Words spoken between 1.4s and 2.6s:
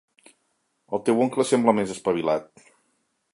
sembla més espavilat.